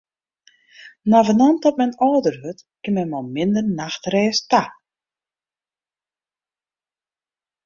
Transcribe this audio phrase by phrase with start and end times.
[1.13, 4.63] Navenant dat men âlder wurdt, kin men mei minder nachtrêst ta.